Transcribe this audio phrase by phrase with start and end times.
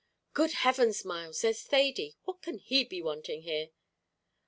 [0.33, 2.17] "Good heaven, Myles, there's Thady!
[2.23, 3.69] what can he be wanting here?"